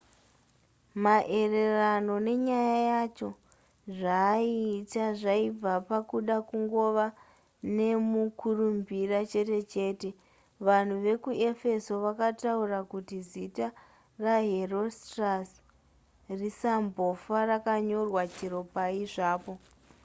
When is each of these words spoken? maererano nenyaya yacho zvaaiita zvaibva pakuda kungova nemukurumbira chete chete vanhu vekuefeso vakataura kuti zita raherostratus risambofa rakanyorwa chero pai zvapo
maererano 1.03 2.13
nenyaya 2.27 2.77
yacho 2.91 3.29
zvaaiita 3.97 5.05
zvaibva 5.19 5.73
pakuda 5.89 6.37
kungova 6.49 7.05
nemukurumbira 7.77 9.19
chete 9.31 9.59
chete 9.73 10.09
vanhu 10.67 10.95
vekuefeso 11.05 11.93
vakataura 12.05 12.79
kuti 12.91 13.17
zita 13.31 13.67
raherostratus 14.23 15.51
risambofa 16.39 17.37
rakanyorwa 17.51 18.21
chero 18.35 18.61
pai 18.73 18.99
zvapo 19.13 19.53